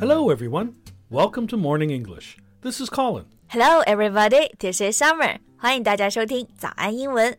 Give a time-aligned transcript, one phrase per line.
[0.00, 0.76] Hello, everyone.
[1.10, 2.36] Welcome to Morning English.
[2.62, 3.24] This is Colin.
[3.48, 4.50] Hello, everybody.
[4.58, 5.38] This is Summer.
[5.56, 7.38] 欢迎大家收听早安英文。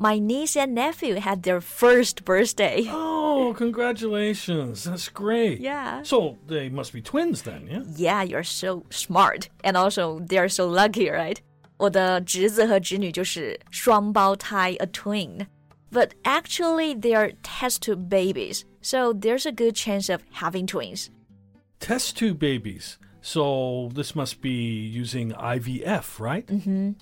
[0.00, 2.84] My niece and nephew had their first birthday.
[2.88, 4.84] Oh, congratulations.
[4.84, 5.60] That's great.
[5.60, 6.02] Yeah.
[6.02, 7.82] So, they must be twins then, yeah?
[7.96, 9.48] Yeah, you're so smart.
[9.64, 11.38] And also, they're so lucky, right?
[11.78, 15.46] 我的侄子和侄女就是双胞胎, a twin.
[15.90, 18.64] But actually, they're test tube babies.
[18.82, 21.08] So, there's a good chance of having twins.
[21.80, 22.98] Test tube babies.
[23.22, 26.46] So, this must be using IVF, right?
[26.46, 26.92] Mm-hmm.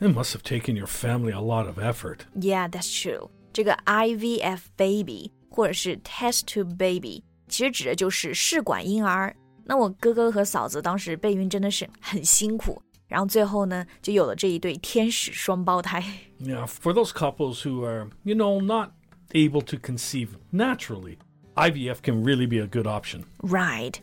[0.00, 2.20] It must have taken your family a lot of effort.
[2.34, 3.30] Yeah, that's true.
[3.52, 9.34] 这个 IVF baby 或者是 test tube baby，其实指的就是试管婴儿。
[9.64, 16.04] 那我哥哥和嫂子当时备孕真的是很辛苦，然后最后呢，就有了这一对天使双胞胎。
[16.38, 18.90] Yeah, for those couples who are, you know, not
[19.32, 21.16] able to conceive naturally,
[21.54, 23.22] IVF can really be a good option.
[23.38, 23.94] Right？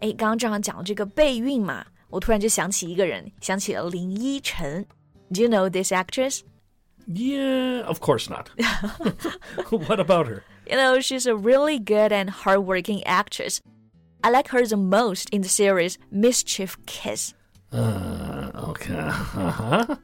[0.00, 4.86] 哎，刚刚正好讲到这个备孕嘛，我突然就想起一个人，想起了林依晨。
[5.30, 6.44] Do you know this actress?
[7.06, 8.50] Yeah, of course not.
[9.70, 10.44] what about her?
[10.66, 13.60] You know, she's a really good and hardworking actress.
[14.22, 17.34] I like her the most in the series Mischief Kiss.
[17.72, 18.94] Uh, okay.
[18.94, 19.96] Uh-huh.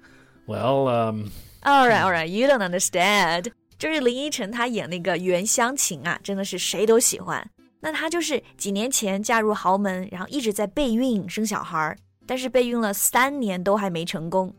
[0.47, 1.31] Well, um.
[1.65, 2.29] All right, all right.
[2.29, 3.53] You don't understand.
[3.79, 7.49] 就是林依晨她演那个《原乡情》啊，真的是谁都喜欢。
[7.81, 14.53] 那她就是几年前嫁入豪门，然后一直在备孕生小孩，但是备孕了三年都还没成功。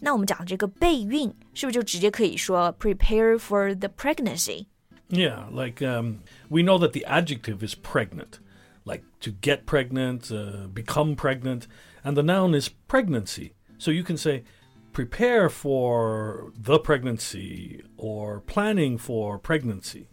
[0.00, 4.66] 那我们讲这个备孕，是不是就直接可以说 prepare for the pregnancy？
[5.08, 8.40] Yeah, like um, we know that the adjective is pregnant,
[8.84, 11.62] like to get pregnant, uh, become pregnant,
[12.02, 13.52] and the noun is pregnancy.
[13.78, 14.44] So you can say
[14.92, 20.06] prepare for the pregnancy or planning for pregnancy.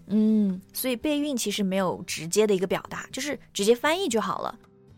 [0.74, 4.58] 所以备孕其实没有直接的一个表达，就是直接翻译就好了。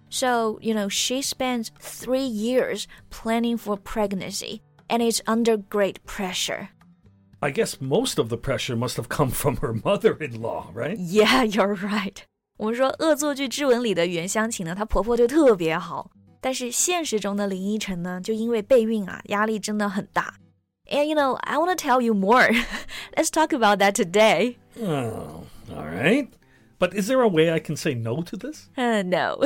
[0.09, 6.69] So, you know, she spent three years planning for pregnancy and is under great pressure.
[7.41, 10.97] I guess most of the pressure must have come from her mother in law, right?
[10.97, 12.23] Yeah, you're right.
[12.57, 16.09] 我们说恶作剧之吻里的袁湘琴呢，她婆婆对特别好，
[16.39, 20.35] 但是现实中的林依晨呢，就因为备孕啊，压力真的很大。
[20.87, 22.51] And you know, I want to tell you more.
[23.15, 24.57] Let's talk about that today.
[24.79, 26.29] Oh, all right.
[26.77, 28.69] But is there a way I can say no to this?
[28.77, 29.39] Uh, no.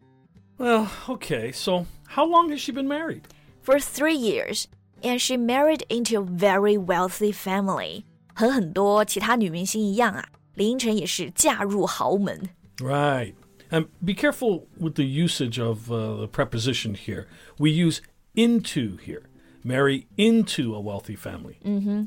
[0.57, 1.51] Well, okay.
[1.51, 3.23] So, how long has she been married?
[3.61, 4.67] For three years,
[5.01, 8.03] and she married into a very wealthy family.
[8.33, 12.49] 和很多其他女明星一样啊，林依晨也是嫁入豪门。
[12.77, 13.33] Right.
[13.69, 17.25] And be careful with the usage of uh, the preposition here.
[17.57, 17.99] We use
[18.35, 19.23] into here.
[19.63, 21.57] Marry into a wealthy family.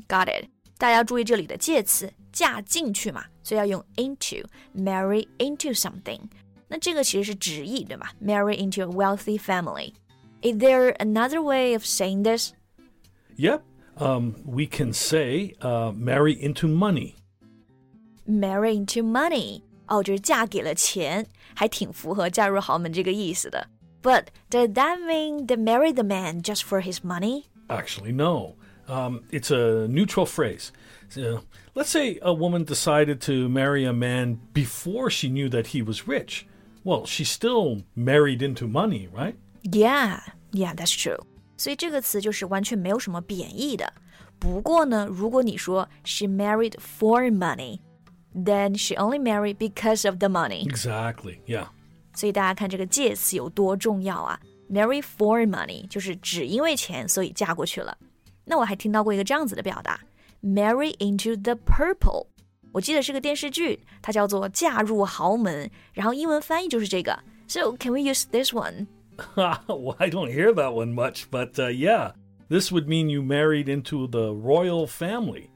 [0.07, 0.47] Got it？
[0.77, 6.21] 大家注意这里的介词嫁进去嘛，所以要用 into，marry into something。
[6.67, 8.13] 那这个其实是直译，对吧？
[8.23, 12.53] Marry into a wealthy family。Is there another way of saying this?
[13.37, 13.63] Yep.
[13.97, 17.15] Um, we can say uh, marry into money.
[18.25, 23.67] Marry into money，哦，就是嫁给了钱，还挺符合嫁入豪门这个意思的。
[24.01, 27.43] But does that mean they marry the man just for his money?
[27.67, 28.55] Actually, no.
[28.87, 30.71] Um, it's a neutral phrase.
[31.09, 31.43] So,
[31.75, 36.07] let's say a woman decided to marry a man before she knew that he was
[36.07, 36.47] rich.
[36.83, 39.35] Well, she still married into money, right?
[39.61, 40.21] Yeah,
[40.51, 41.19] yeah, that's true.
[41.57, 43.91] 所以这个词就是完全没有什么贬义的。
[44.39, 47.79] 不过呢，如果你说 she married for money,
[48.33, 50.67] then she only married because of the money.
[50.67, 51.39] Exactly.
[51.45, 51.67] Yeah.
[52.13, 54.39] 所以大家看这个介词有多重要啊！
[54.69, 57.97] Marry for money 就是只因为钱所以嫁过去了。
[58.43, 59.99] 那我还听到过一个这样子的表达，
[60.41, 62.27] marry into the purple。
[62.71, 67.17] 我记得是个电视剧，它叫做《嫁入豪门》，然后英文翻译就是这个。
[67.47, 68.87] So can we use this one?
[69.35, 72.11] well, I don't hear that one much, but uh, yeah,
[72.49, 75.49] this would mean you married into the royal family.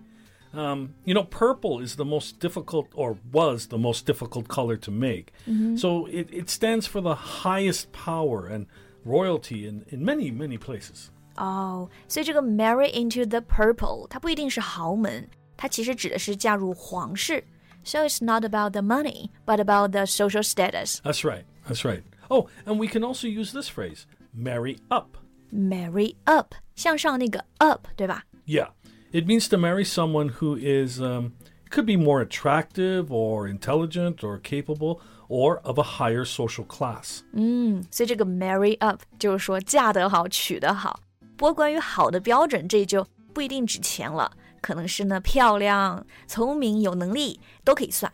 [0.53, 4.91] Um, you know, purple is the most difficult, or was the most difficult color to
[4.91, 5.33] make.
[5.75, 8.67] So it, it stands for the highest power and
[9.03, 11.09] royalty in, in many, many places.
[11.35, 15.27] 哦，所以这个 marry into the purple，它不一定是豪门，
[15.57, 17.43] 它其实指的是嫁入皇室。
[17.83, 21.01] So it's not about the money, but about the social status.
[21.03, 21.43] That's right.
[21.67, 22.03] That's right.
[22.29, 25.17] Oh, and we can also use this phrase, marry up.
[25.51, 28.23] Marry up，向上那个 up，对吧？
[28.45, 28.69] Yeah,
[29.11, 31.33] it means to marry someone who is um,
[31.69, 37.21] could be more attractive or intelligent or capable or of a higher social class.
[37.33, 40.99] 嗯，所以这个 marry up 就是说嫁得好，娶得好。
[41.37, 44.31] 不过关于好的标准，这就不一定指钱了，
[44.61, 48.11] 可能是呢漂亮、聪明、有能力都可以算。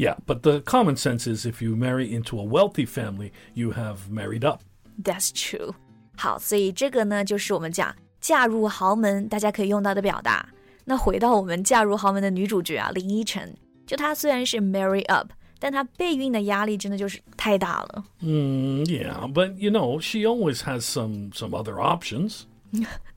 [0.00, 4.10] Yeah, but the common sense is if you marry into a wealthy family, you have
[4.10, 4.60] married up.
[5.02, 5.74] That's true。
[6.16, 10.48] 好，所以这个呢，就是我们讲嫁入豪门，大家可以用到的表达。
[10.84, 13.56] 那回到我们嫁入豪门的女主角啊，林依晨，
[13.86, 18.04] 就她虽然是 marry up，但她备孕的压力真的就是太大了。
[18.20, 22.42] Mm, yeah, but you know, she always has some some other options.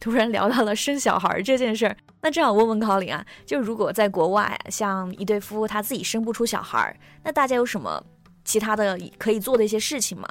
[0.01, 8.03] 突然聊到了生小孩这件事儿，那正好问问 Colin 啊，就如果在国外，像一对夫妇他自己生不出小孩，那大家有什么
[8.45, 10.29] 其他的可以做的一些事情吗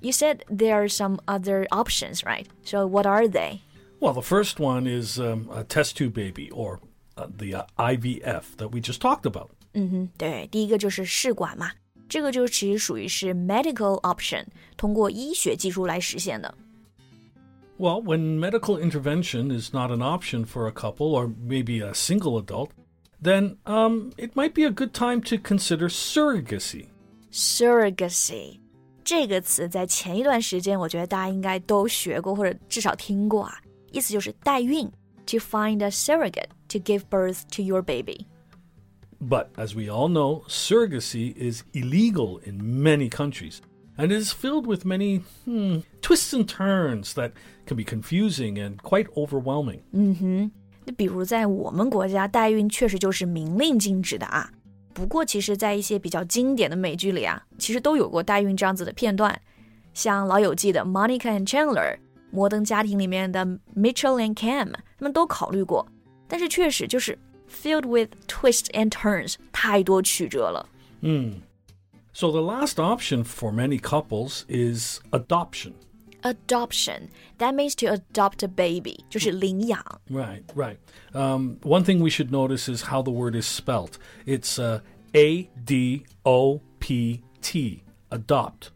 [0.00, 2.46] ？You said there are some other options, right?
[2.62, 3.60] So what are they?
[4.00, 6.78] Well, the first one is um, a test tube baby or
[7.16, 9.48] uh, the uh, IVF that we just talked about.
[9.74, 11.72] 嗯哼，对，第一个就是试管嘛，
[12.08, 14.44] 这个就其实属于是 medical option，
[14.76, 16.54] 通过医学技术来实现的。
[17.77, 22.69] Well, when medical intervention is not an option for a couple or maybe a single adult,
[23.21, 26.87] then um, it might be a good time to consider surrogacy.
[27.31, 28.59] surrogacy
[29.03, 33.59] 这个词在前一段时间，我觉得大家应该都学过或者至少听过啊，
[33.91, 34.87] 意思就是代孕，
[35.25, 38.27] to find a surrogate to give birth to your baby。
[39.19, 43.59] But as we all know, surrogacy is illegal in many countries
[43.97, 47.31] and is filled with many hmm, twists and turns that
[47.65, 49.81] can be confusing and quite overwhelming.
[50.85, 54.51] 那比如在我们国家，代孕确实就是明令禁止的啊。
[54.93, 59.39] 不过，其实，在一些比较经典的美剧里啊，其实都有过代孕这样子的片段，
[59.93, 61.97] 像《老友记》的 Monica and Chandler，《
[62.31, 63.45] 摩登家庭》里面的
[63.75, 65.87] Mitchell and Cam，他们都考虑过。
[66.27, 67.17] 但是确实就是
[67.49, 70.67] filled with twists and turns，太多曲折了。
[72.17, 75.73] So the last option for many couples is adoption.
[76.23, 77.09] Adoption
[77.39, 79.83] that means to adopt a baby，就是领养。
[80.09, 80.77] Right, right.
[81.13, 83.97] Um, one thing we should notice is how the word is spelt.
[84.25, 84.79] It's uh,
[85.13, 88.71] A D O P T, adopt.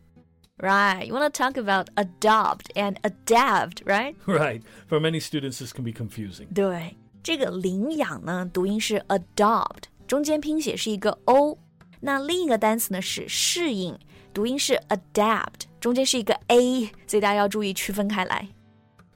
[0.60, 4.16] Right, you want to talk about adopt and adapt, right?
[4.26, 4.64] Right.
[4.88, 6.48] For many students, this can be confusing.
[6.54, 11.60] 对，这个领养呢，读音是 adopt，中间拼写是一个 o。
[12.02, 13.98] 那另一个单词呢是适应，
[14.34, 18.48] 读音是 adapt，中间是一个 a，所以大家要注意区分开来。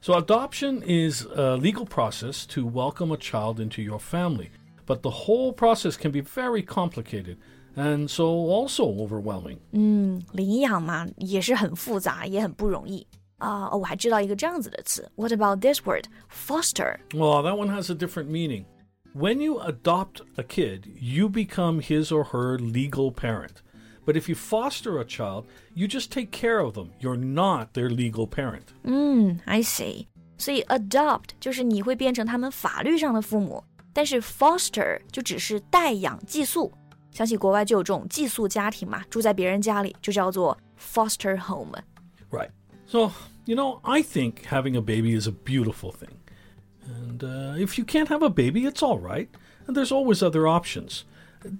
[0.00, 4.48] So, adoption is a legal process to welcome a child into your family,
[4.84, 7.36] but the whole process can be very complicated
[7.76, 9.58] and so also overwhelming.
[10.32, 13.06] 领养嘛，也是很复杂，也很不容易
[13.38, 16.06] 啊、哦我还知道一个这样子的词，What about this word?
[16.28, 16.98] Foster.
[17.12, 18.64] Well, that one has a different meaning.
[19.16, 23.62] When you adopt a kid, you become his or her legal parent.
[24.04, 25.44] But if you foster a child,
[25.74, 26.90] you just take care of them.
[26.98, 28.68] You're not their legal parent.
[28.84, 30.06] 嗯，I see。
[30.38, 33.62] 所以 adopt 就是你会变成他们法律上的父母，
[33.92, 36.72] 但是 foster 就只是代养寄宿。
[37.12, 41.78] 想起国外就有这种寄宿家庭嘛，住在别人家里就叫做 foster home。
[42.30, 42.50] Right.
[42.86, 43.12] So,
[43.44, 46.16] you know, I think having a baby is a beautiful thing.
[46.86, 49.28] And uh, if you can't have a baby, it's all right.
[49.66, 51.04] And there's always other options.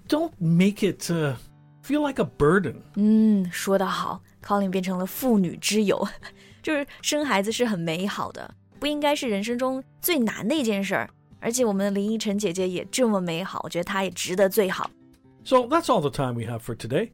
[0.08, 1.34] Don't make it uh,
[1.82, 2.82] feel like a burden.
[2.96, 6.08] 嗯，说得好，Colin 变成了妇女之友，
[6.62, 11.08] 就是生孩子是很美好的，不应该是人生中最难的一件事儿。
[11.40, 14.90] 而且我们的林依晨姐姐也这么美好，我觉得她也值得最好。
[15.44, 17.10] So that's all the time we have for today.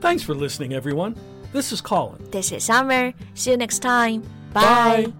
[0.00, 1.14] Thanks for listening, everyone.
[1.54, 2.18] This is Colin.
[2.30, 3.14] This is Summer.
[3.34, 4.22] See you next time.
[4.52, 5.06] Bye.
[5.06, 5.19] Bye.